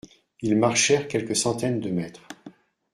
[0.41, 2.27] Ils marchèrent quelques centaines de mètres